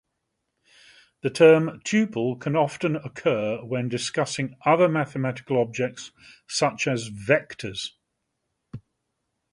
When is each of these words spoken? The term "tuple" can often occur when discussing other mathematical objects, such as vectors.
The 1.21 1.29
term 1.29 1.79
"tuple" 1.85 2.41
can 2.41 2.55
often 2.55 2.95
occur 2.95 3.63
when 3.63 3.87
discussing 3.87 4.55
other 4.65 4.89
mathematical 4.89 5.61
objects, 5.61 6.11
such 6.47 6.87
as 6.87 7.11
vectors. 7.11 7.91